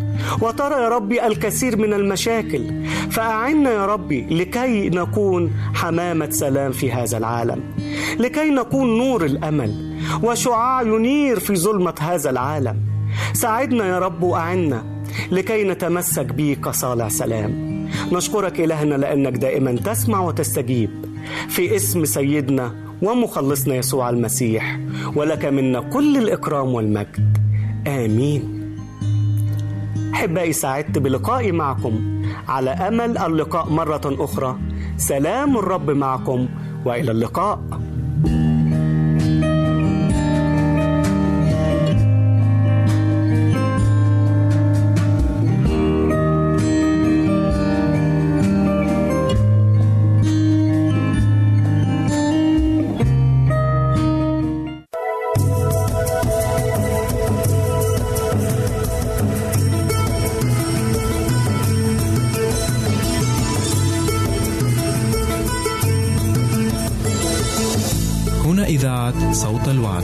[0.42, 2.86] وترى يا ربي الكثير من المشاكل.
[3.12, 7.64] فأعنا يا ربي لكي نكون حمامة سلام في هذا العالم
[8.20, 12.78] لكي نكون نور الأمل وشعاع ينير في ظلمة هذا العالم.
[13.34, 14.84] ساعدنا يا رب وأعنا
[15.32, 17.69] لكي نتمسك بك كصالع سلام.
[18.12, 20.90] نشكرك إلهنا لأنك دائما تسمع وتستجيب.
[21.50, 24.80] في اسم سيدنا ومخلصنا يسوع المسيح
[25.16, 27.38] ولك منا كل الإكرام والمجد.
[27.88, 28.76] آمين.
[30.14, 32.24] أحبائي سعدت بلقائي معكم.
[32.48, 34.60] على أمل اللقاء مرة أخرى.
[34.98, 36.48] سلام الرب معكم
[36.86, 37.60] وإلى اللقاء.
[69.40, 70.04] صوت الوعد.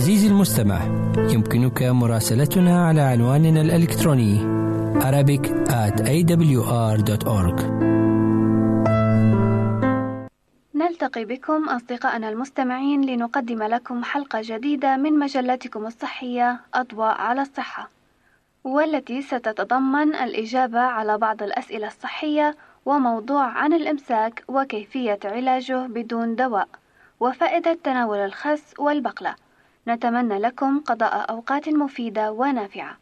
[0.00, 0.80] عزيزي المستمع
[1.16, 4.38] يمكنك مراسلتنا على عنواننا الإلكتروني
[5.00, 7.62] Arabic at awr.org
[10.74, 17.90] نلتقي بكم أصدقائنا المستمعين لنقدم لكم حلقة جديدة من مجلتكم الصحية أضواء على الصحة
[18.64, 26.68] والتي ستتضمن الإجابة على بعض الأسئلة الصحية وموضوع عن الإمساك وكيفية علاجه بدون دواء
[27.20, 29.49] وفائدة تناول الخس والبقلة.
[29.88, 32.99] نتمنى لكم قضاء أوقات مفيدة ونافعة.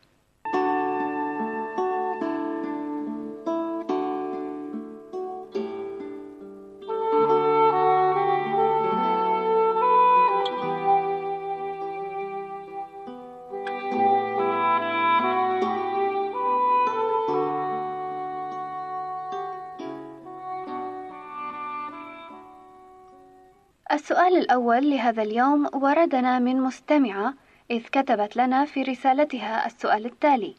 [24.29, 27.35] السؤال الأول لهذا اليوم وردنا من مستمعة
[27.70, 30.55] إذ كتبت لنا في رسالتها السؤال التالي: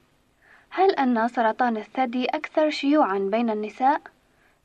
[0.69, 4.01] هل أن سرطان الثدي أكثر شيوعًا بين النساء؟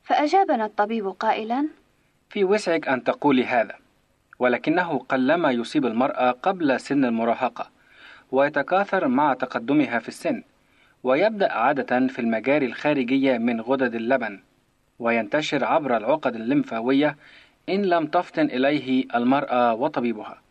[0.03, 1.67] فأجابنا الطبيب قائلًا:
[2.29, 3.75] في وسعك أن تقولي هذا،
[4.39, 7.69] ولكنه قلما يصيب المرأة قبل سن المراهقة،
[8.31, 10.43] ويتكاثر مع تقدمها في السن،
[11.03, 14.39] ويبدأ عادة في المجاري الخارجية من غدد اللبن،
[14.99, 17.17] وينتشر عبر العقد الليمفاوية
[17.69, 20.41] إن لم تفطن إليه المرأة وطبيبها.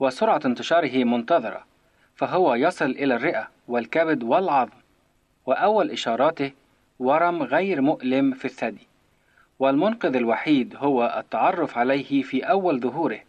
[0.00, 1.64] وسرعة انتشاره منتظرة،
[2.14, 4.78] فهو يصل إلى الرئة والكبد والعظم،
[5.46, 6.50] وأول إشاراته
[6.98, 8.86] ورم غير مؤلم في الثدي،
[9.58, 13.20] والمنقذ الوحيد هو التعرف عليه في أول ظهوره،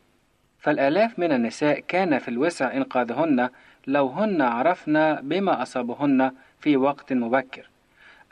[0.60, 3.50] فالآلاف من النساء كان في الوسع إنقاذهن
[3.88, 7.70] لو هن عرفن بما أصابهن في وقت مبكر،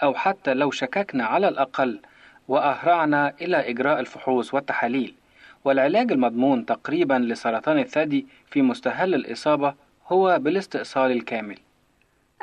[0.04, 2.00] أو حتى لو شككن على الأقل
[2.48, 5.16] وأهرعنا إلى إجراء الفحوص والتحاليل.
[5.66, 9.74] والعلاج المضمون تقريبا لسرطان الثدي في مستهل الإصابة
[10.08, 11.58] هو بالاستئصال الكامل.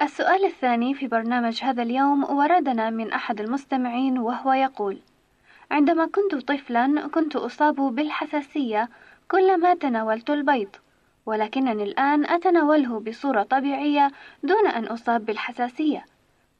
[0.03, 4.99] السؤال الثاني في برنامج هذا اليوم وردنا من أحد المستمعين وهو يقول:
[5.71, 8.89] عندما كنت طفلا كنت أصاب بالحساسية
[9.29, 10.77] كلما تناولت البيض،
[11.27, 14.11] ولكنني الآن أتناوله بصورة طبيعية
[14.43, 16.05] دون أن أصاب بالحساسية،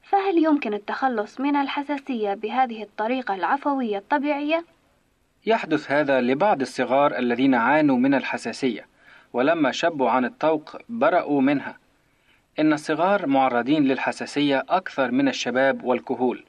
[0.03, 4.65] فهل يمكن التخلص من الحساسية بهذه الطريقة العفوية الطبيعية؟
[5.45, 8.85] يحدث هذا لبعض الصغار الذين عانوا من الحساسية
[9.33, 11.77] ولما شبوا عن الطوق برأوا منها
[12.59, 16.43] إن الصغار معرضين للحساسية أكثر من الشباب والكهول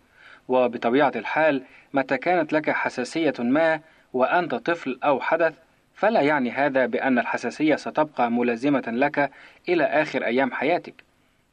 [0.48, 3.80] وبطبيعة الحال متى كانت لك حساسية ما
[4.12, 5.54] وأنت طفل أو حدث
[5.94, 9.30] فلا يعني هذا بأن الحساسية ستبقى ملازمة لك
[9.68, 10.94] إلى آخر أيام حياتك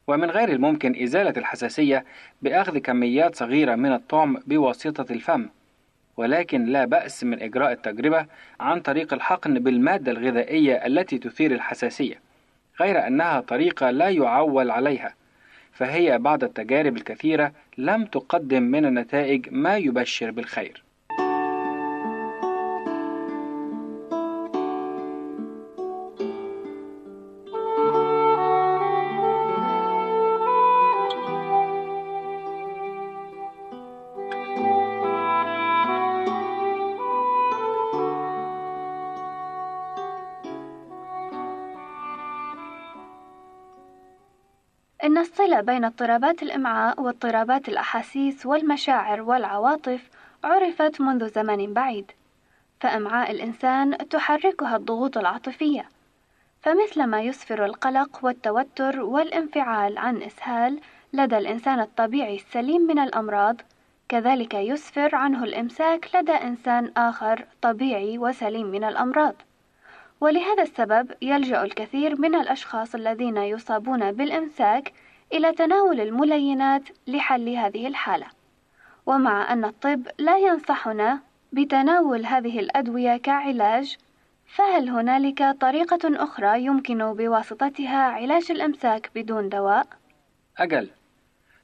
[0.06, 2.04] ومن غير الممكن إزالة الحساسية
[2.42, 5.48] بأخذ كميات صغيرة من الطعم بواسطة الفم
[6.16, 8.26] ولكن لا بأس من إجراء التجربة
[8.60, 12.20] عن طريق الحقن بالمادة الغذائية التي تثير الحساسية
[12.80, 15.14] غير أنها طريقة لا يعول عليها
[15.72, 20.82] فهي بعد التجارب الكثيرة لم تقدم من النتائج ما يبشر بالخير.
[45.60, 50.10] الصلة بين اضطرابات الإمعاء واضطرابات الأحاسيس والمشاعر والعواطف
[50.44, 52.10] عرفت منذ زمن بعيد،
[52.80, 55.88] فإمعاء الإنسان تحركها الضغوط العاطفية،
[56.62, 60.80] فمثلما يسفر القلق والتوتر والانفعال عن إسهال
[61.12, 63.56] لدى الإنسان الطبيعي السليم من الأمراض،
[64.08, 69.34] كذلك يسفر عنه الإمساك لدى إنسان آخر طبيعي وسليم من الأمراض.
[70.20, 74.92] ولهذا السبب يلجأ الكثير من الأشخاص الذين يصابون بالإمساك
[75.32, 78.26] إلى تناول الملينات لحل هذه الحالة.
[79.06, 81.20] ومع أن الطب لا ينصحنا
[81.52, 83.96] بتناول هذه الأدوية كعلاج،
[84.46, 89.86] فهل هنالك طريقة أخرى يمكن بواسطتها علاج الإمساك بدون دواء؟
[90.58, 90.90] أجل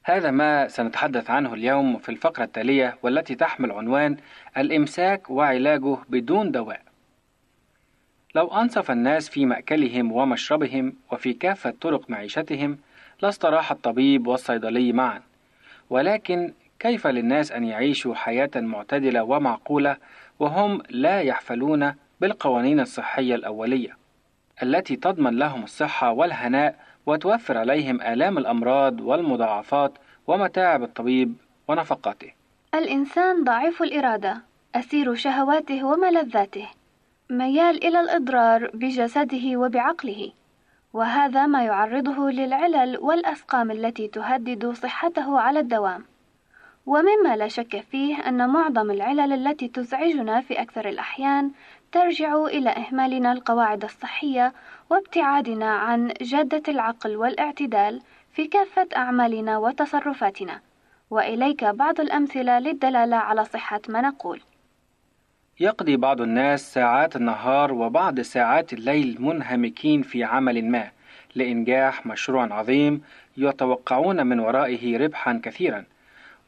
[0.05, 4.17] هذا ما سنتحدث عنه اليوم في الفقرة التالية والتي تحمل عنوان
[4.57, 6.83] الإمساك وعلاجه بدون دواء.
[8.35, 12.79] لو أنصف الناس في مأكلهم ومشربهم وفي كافة طرق معيشتهم
[13.23, 15.23] لاستراح الطبيب والصيدلي معا.
[15.91, 19.97] ولكن كيف للناس أن يعيشوا حياة معتدلة ومعقولة
[20.39, 23.97] وهم لا يحفلون بالقوانين الصحية الأولية
[24.63, 29.93] التي تضمن لهم الصحة والهناء وتوفر عليهم آلام الأمراض والمضاعفات
[30.27, 31.35] ومتاعب الطبيب
[31.69, 32.33] ونفقاته.
[32.75, 34.43] الإنسان ضعيف الإرادة،
[34.75, 36.69] أسير شهواته وملذاته،
[37.31, 40.33] ميال إلى الإضرار بجسده وبعقله،
[40.97, 46.05] وهذا ما يعرضه للعلل والأسقام التي تهدد صحته على الدوام.
[46.87, 51.51] ومما لا شك فيه أن معظم العلل التي تزعجنا في أكثر الأحيان
[51.93, 54.53] ترجع إلى إهمالنا القواعد الصحية
[54.91, 60.61] وابتعادنا عن جادة العقل والاعتدال في كافة أعمالنا وتصرفاتنا.
[61.11, 64.41] وإليك بعض الأمثلة للدلالة على صحة ما نقول
[65.61, 70.91] يقضي بعض الناس ساعات النهار وبعض ساعات الليل منهمكين في عمل ما.
[71.35, 73.03] لإنجاح مشروع عظيم
[73.37, 75.85] يتوقعون من ورائه ربحا كثيرا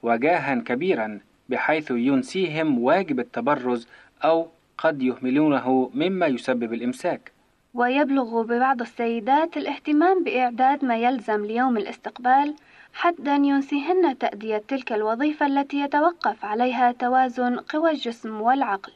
[0.03, 3.89] وجاها كبيرا بحيث ينسيهم واجب التبرز
[4.25, 4.49] أو
[4.79, 7.33] قد يهملونه مما يسبب الإمساك.
[7.75, 12.55] ويبلغ ببعض السيدات الاهتمام بإعداد ما يلزم ليوم الاستقبال
[12.93, 18.93] حتى ينسيهن تأدية تلك الوظيفة التي يتوقف عليها توازن قوى الجسم والعقل.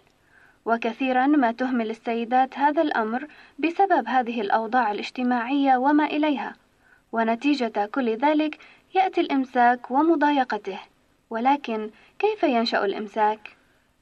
[0.65, 3.27] وكثيرا ما تهمل السيدات هذا الأمر
[3.59, 6.55] بسبب هذه الأوضاع الاجتماعية وما إليها.
[7.13, 8.59] ونتيجة كل ذلك
[8.95, 10.79] يأتي الإمساك ومضايقته.
[11.31, 13.57] ولكن كيف ينشأ الإمساك؟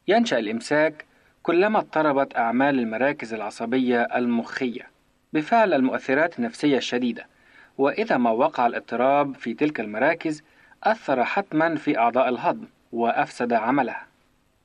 [0.09, 1.05] ينشأ الإمساك
[1.43, 4.91] كلما اضطربت أعمال المراكز العصبية المخية
[5.33, 7.27] بفعل المؤثرات النفسية الشديدة.
[7.79, 10.43] وإذا ما وقع الاضطراب في تلك المراكز
[10.85, 14.10] أثر حتما في أعضاء الهضم وأفسد عملها.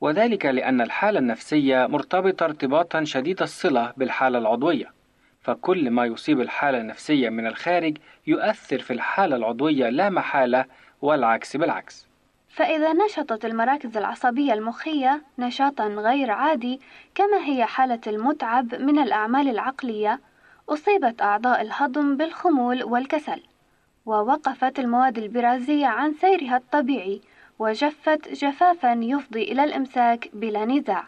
[0.05, 4.93] وذلك لأن الحالة النفسية مرتبطة ارتباطا شديد الصلة بالحالة العضوية.
[5.41, 7.97] فكل ما يصيب الحالة النفسية من الخارج
[8.27, 10.65] يؤثر في الحالة العضوية لا محالة
[11.01, 12.07] والعكس بالعكس.
[12.49, 16.79] فإذا نشطت المراكز العصبية المخية نشاطا غير عادي
[17.15, 20.19] كما هي حالة المتعب من الأعمال العقلية
[20.69, 23.43] أصيبت أعضاء الهضم بالخمول والكسل
[24.05, 27.21] ووقفت المواد البرازية عن سيرها الطبيعي
[27.59, 31.07] وجفت جفافا يفضي إلى الإمساك بلا نزاع.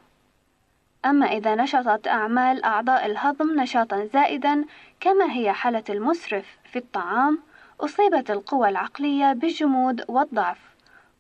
[1.05, 4.65] أما إذا نشطت أعمال أعضاء الهضم نشاطا زائدا
[4.99, 7.39] كما هي حالة المسرف في الطعام
[7.79, 10.59] أصيبت القوى العقلية بالجمود والضعف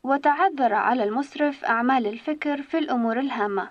[0.03, 3.69] وتعذر على المسرف أعمال الفكر في الأمور الهامة.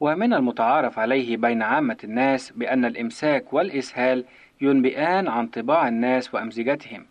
[0.00, 4.24] ومن المتعارف عليه بين عامة الناس بأن الإمساك والإسهال
[4.60, 7.06] ينبئان عن طباع الناس وأمزجتهم.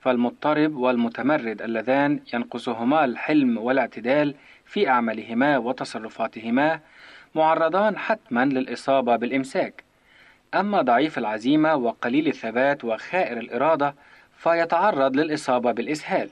[0.00, 4.34] فالمضطرب والمتمرد اللذان ينقصهما الحلم والاعتدال
[4.64, 6.80] في أعمالهما وتصرفاتهما
[7.34, 9.84] معرضان حتما للإصابة بالإمساك.
[10.54, 13.94] أما ضعيف العزيمة وقليل الثبات وخائر الإرادة
[14.38, 16.30] فيتعرض للإصابة بالإسهال.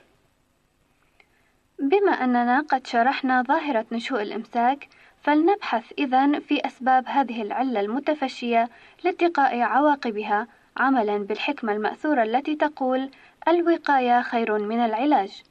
[1.79, 4.89] بما أننا قد شرحنا ظاهرة نشوء الإمساك
[5.23, 8.69] فلنبحث إذن في أسباب هذه العلة المتفشية
[9.05, 10.47] لاتقاء عواقبها
[10.77, 13.11] عملا بالحكمة المأثورة التي تقول
[13.49, 15.43] الوقاية خير من العلاج.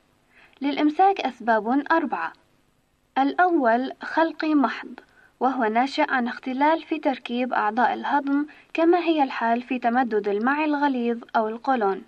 [0.62, 2.34] للإمساك أسباب أربعة.
[3.18, 5.00] الأول خلقي محض
[5.40, 11.24] وهو ناشئ عن اختلال في تركيب أعضاء الهضم كما هي الحال في تمدد المعي الغليظ
[11.36, 12.04] أو القولون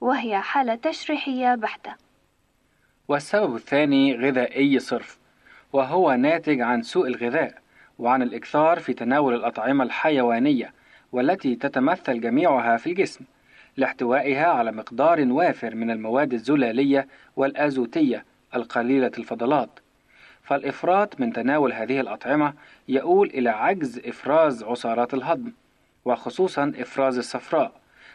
[0.00, 1.94] وهي حالة تشريحية بحتة.
[3.08, 5.18] والسبب الثاني غذائي صرف
[5.72, 7.54] وهو ناتج عن سوء الغذاء
[7.98, 10.72] وعن الإكثار في تناول الأطعمة الحيوانية
[11.12, 13.24] والتي تتمثل جميعها في الجسم.
[13.78, 18.24] لاحتوائها على مقدار وافر من المواد الزلالية والأزوتية
[18.54, 19.70] القليلة الفضلات.
[20.42, 22.52] فالإفراط من تناول هذه الأطعمة
[22.88, 25.52] يؤول إلى عجز إفراز عصارات الهضم
[26.04, 27.72] وخصوصا إفراز الصفراء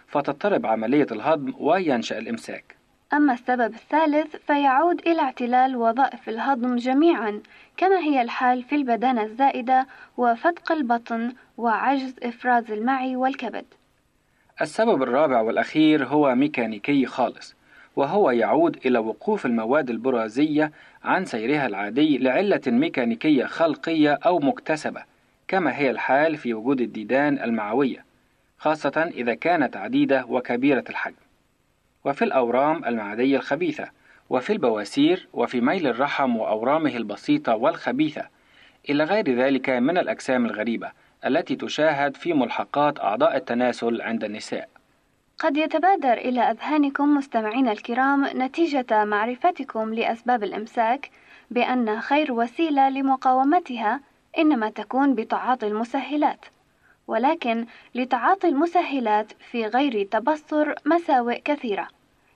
[0.08, 2.76] فتضطرب عملية الهضم وينشأ الإمساك.
[3.14, 7.42] أما السبب الثالث فيعود إلى اعتلال وظائف الهضم جميعا
[7.78, 9.88] كما هي الحال في البدانة الزائدة
[10.18, 13.66] وفتق البطن وعجز إفراز المعي والكبد.
[14.62, 17.56] السبب الرابع والأخير هو ميكانيكي خالص
[17.96, 20.72] وهو يعود إلى وقوف المواد البرازية
[21.04, 25.04] عن سيرها العادي لعلة ميكانيكية خلقية أو مكتسبة
[25.48, 28.06] كما هي الحال في وجود الديدان المعوية
[28.58, 31.16] خاصة إذا كانت عديدة وكبيرة الحجم.
[32.06, 33.90] وفي الأورام المعدية الخبيثة
[34.30, 38.28] وفي البواسير وفي ميل الرحم وأورامه البسيطة والخبيثة
[38.90, 40.92] إلى غير ذلك من الأجسام الغريبة
[41.26, 44.70] التي تشاهد في ملحقات أعضاء التناسل عند النساء.
[45.40, 51.10] قد يتبادر إلى أذهانكم مستمعينا الكرام نتيجة معرفتكم لأسباب الإمساك
[51.52, 54.00] بأن خير وسيلة لمقاومتها
[54.38, 56.46] إنما تكون بتعاطي المسهلات
[57.08, 57.66] ولكن
[57.96, 61.88] لتعاطي المسهلات في غير تبصر مساوئ كثيرة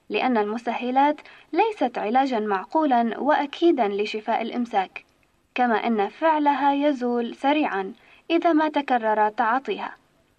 [0.08, 1.20] لأن المسهلات
[1.52, 5.04] ليست علاجا معقولا وأكيدا لشفاء الإمساك
[5.54, 7.92] كما أن فعلها يزول سريعا
[8.30, 9.96] إذا ما تكرر تعاطيها.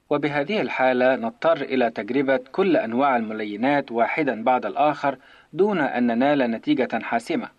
[0.09, 5.17] وبهذه الحالة نضطر إلى تجربة كل أنواع الملينات واحدا بعد الآخر
[5.53, 7.49] دون أن ننال نتيجة حاسمة.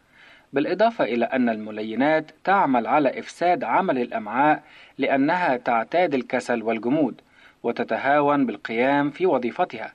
[0.52, 4.62] بالإضافة إلى أن الملينات تعمل على إفساد عمل الأمعاء
[4.98, 7.20] لأنها تعتاد الكسل والجمود
[7.62, 9.92] وتتهاون بالقيام في وظيفتها.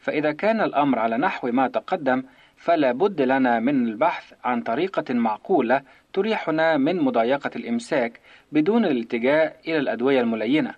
[0.00, 2.22] فإذا كان الأمر على نحو ما تقدم
[2.56, 5.82] فلا بد لنا من البحث عن طريقة معقولة
[6.12, 8.20] تريحنا من مضايقة الإمساك
[8.52, 10.74] بدون الالتجاء إلى الأدوية الملينة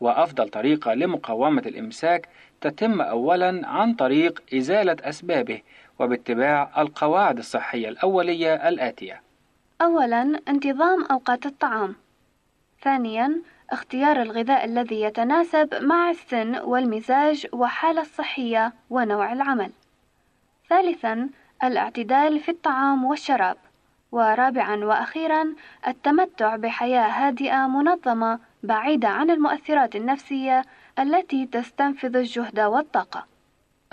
[0.00, 2.28] وأفضل طريقة لمقاومة الإمساك
[2.60, 5.60] تتم أولا عن طريق إزالة أسبابه
[5.98, 9.22] وباتباع القواعد الصحية الأولية الآتية
[9.82, 11.94] أولاً انتظام أوقات الطعام.
[12.82, 19.70] ثانياً اختيار الغذاء الذي يتناسب مع السن والمزاج والحالة الصحية ونوع العمل.
[20.68, 21.28] ثالثاً
[21.64, 23.56] الاعتدال في الطعام والشراب.
[24.12, 25.54] ورابعاً وأخيراً
[25.88, 30.62] التمتع بحياة هادئة منظمة بعيدة عن المؤثرات النفسية
[30.98, 33.26] التي تستنفذ الجهد والطاقة.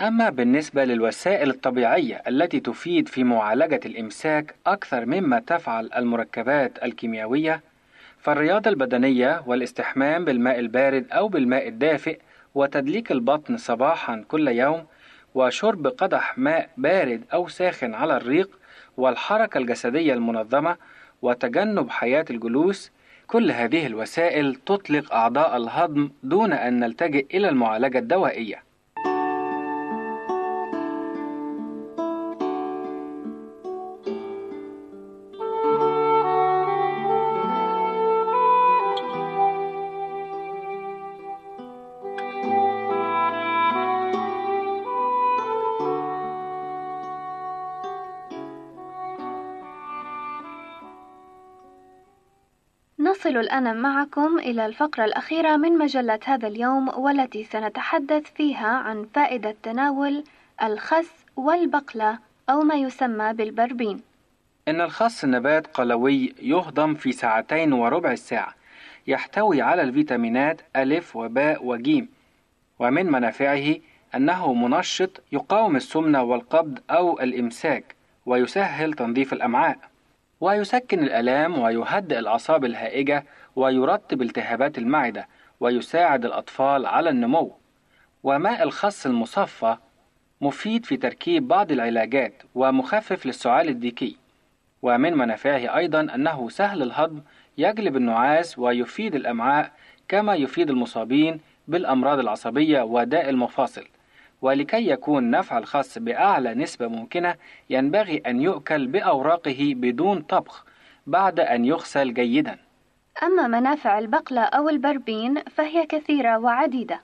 [0.00, 7.60] أما بالنسبة للوسائل الطبيعية التي تفيد في معالجة الإمساك أكثر مما تفعل المركبات الكيميائية
[8.18, 12.18] فالرياضة البدنية والاستحمام بالماء البارد أو بالماء الدافئ
[12.54, 14.86] وتدليك البطن صباحا كل يوم
[15.34, 18.58] وشرب قدح ماء بارد أو ساخن على الريق
[18.96, 20.76] والحركة الجسدية المنظمة
[21.22, 22.90] وتجنب حياة الجلوس
[23.26, 28.65] كل هذه الوسائل تطلق أعضاء الهضم دون أن نلتجئ إلى المعالجة الدوائية.
[53.36, 59.56] نصل الآن معكم إلى الفقرة الأخيرة من مجلة هذا اليوم والتي سنتحدث فيها عن فائدة
[59.62, 60.24] تناول
[60.62, 62.18] الخس والبقلة
[62.50, 64.02] أو ما يسمى بالبربين.
[64.68, 68.54] إن الخس نبات قلوي يهضم في ساعتين وربع الساعة
[69.06, 72.08] يحتوي على الفيتامينات ألف وباء وجيم
[72.78, 73.74] ومن منافعه
[74.14, 77.94] أنه منشط يقاوم السمنة والقبض أو الإمساك
[78.26, 79.78] ويسهل تنظيف الأمعاء
[80.40, 83.24] ويسكن الآلام ويهدئ الأعصاب الهائجة
[83.56, 85.28] ويرطب التهابات المعدة
[85.60, 87.52] ويساعد الأطفال على النمو.
[88.22, 89.76] وماء الخس المصفى
[90.40, 94.16] مفيد في تركيب بعض العلاجات ومخفف للسعال الديكي.
[94.82, 97.20] ومن منافعه أيضا أنه سهل الهضم
[97.58, 99.72] يجلب النعاس ويفيد الأمعاء
[100.08, 103.84] كما يفيد المصابين بالأمراض العصبية وداء المفاصل.
[104.42, 107.34] ولكي يكون نفع الخس بأعلى نسبة ممكنة
[107.70, 110.64] ينبغي أن يؤكل بأوراقه بدون طبخ
[111.06, 112.58] بعد أن يغسل جيدا
[113.22, 117.00] أما منافع البقلة أو البربين فهي كثيرة وعديدة.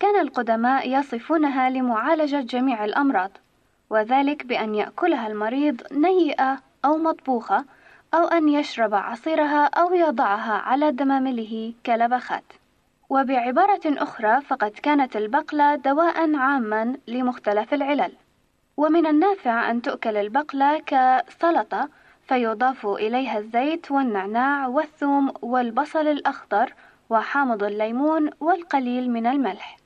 [0.00, 3.30] كان القدماء يصفونها لمعالجة جميع الأمراض،
[3.90, 7.64] وذلك بأن يأكلها المريض نيئة أو مطبوخة،
[8.14, 12.44] أو أن يشرب عصيرها أو يضعها على دمامله كلبخات.
[13.12, 18.12] وبعبارة أخرى فقد كانت البقلة دواء عاما لمختلف العلل.
[18.76, 21.88] ومن النافع أن تؤكل البقلة كسلطة
[22.28, 26.74] فيضاف إليها الزيت والنعناع والثوم والبصل الأخضر
[27.10, 29.76] وحامض الليمون والقليل من الملح.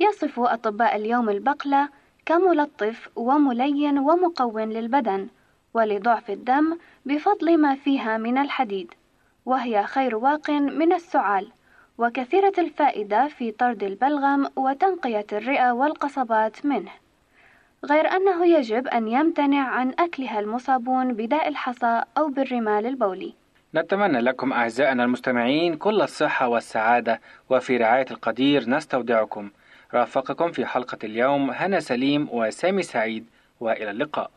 [0.00, 1.88] يصف أطباء اليوم البقلة
[2.26, 5.28] كملطف وملين ومقوٍ للبدن
[5.74, 8.94] ولضعف الدم بفضل ما فيها من الحديد،
[9.46, 11.52] وهي خير واق من السعال،
[11.98, 16.90] وكثيرة الفائدة في طرد البلغم وتنقية الرئة والقصبات منه.
[17.84, 23.34] غير أنه يجب أن يمتنع عن أكلها المصابون بداء الحصى أو بالرمال البولي.
[23.74, 27.20] نتمنى لكم أعزائنا المستمعين كل الصحة والسعادة
[27.50, 29.50] وفي رعاية القدير نستودعكم
[29.94, 33.26] رافقكم في حلقة اليوم هنا سليم وسامي سعيد
[33.60, 34.30] وإلى اللقاء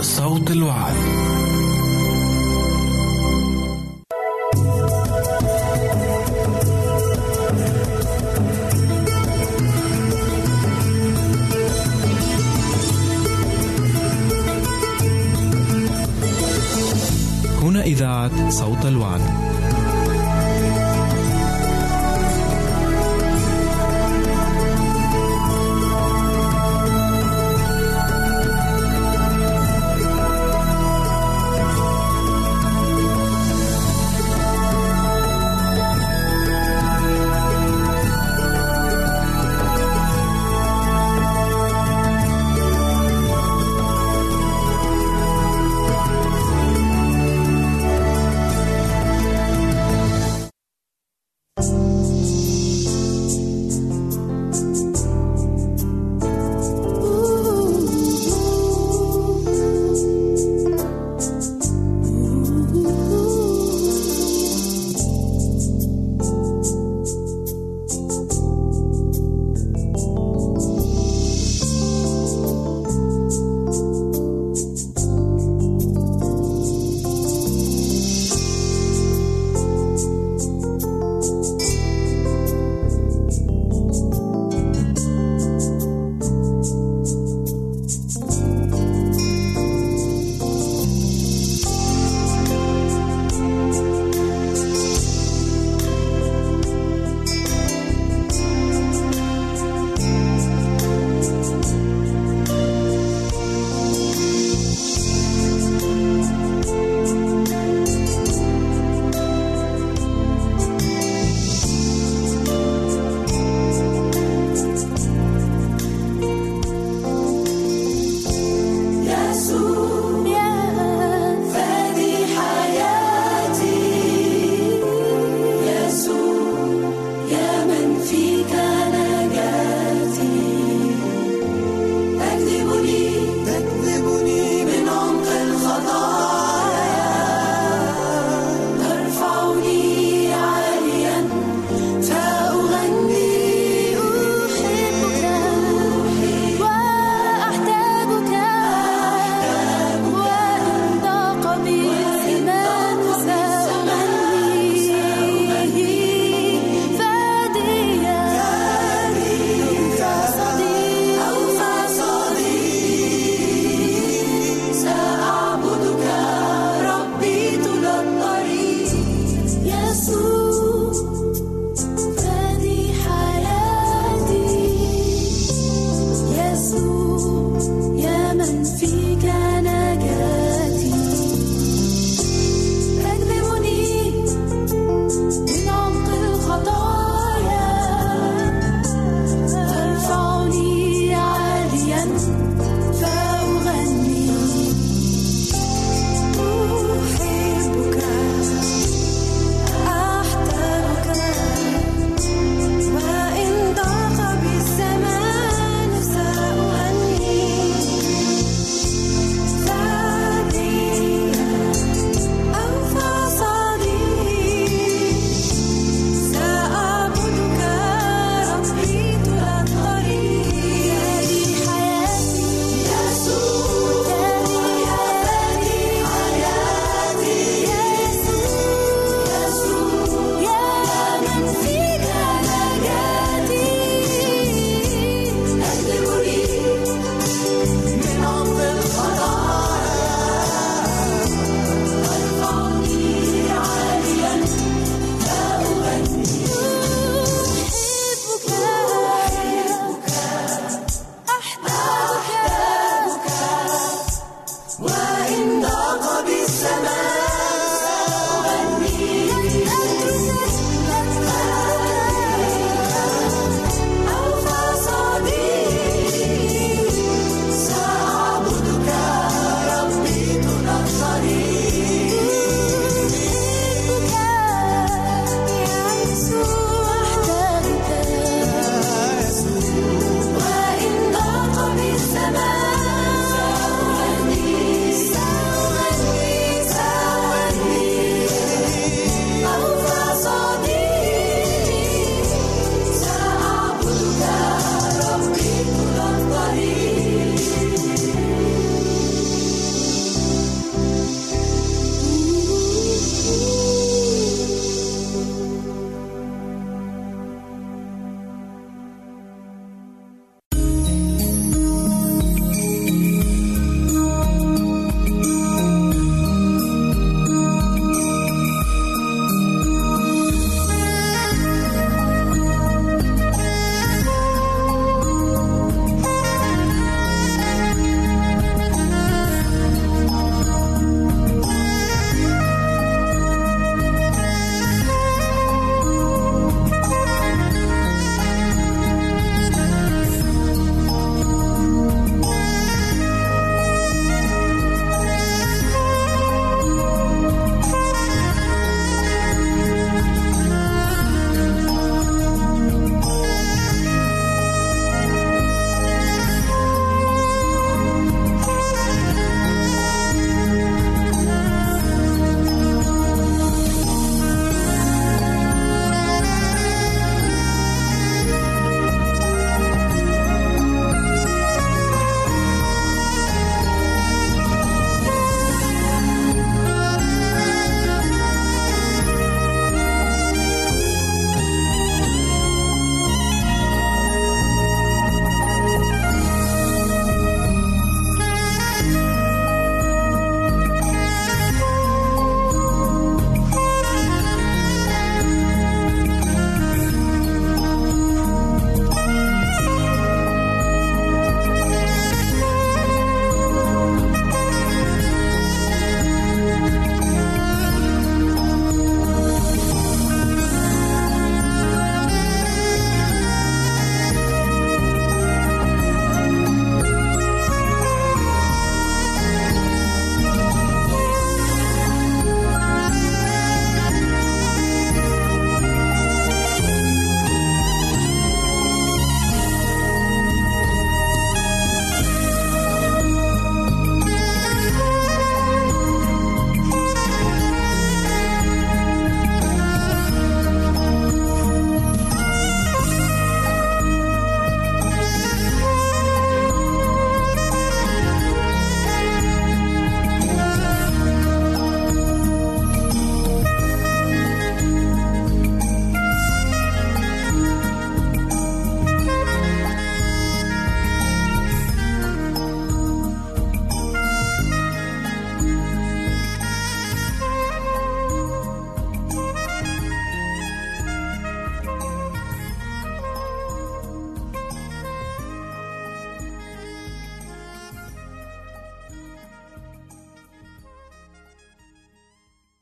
[0.00, 0.94] صوت الوعد.
[17.62, 19.47] هنا إذاعة صوت الوعد